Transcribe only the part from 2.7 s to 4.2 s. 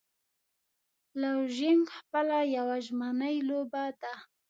ژمنی لوبه ده.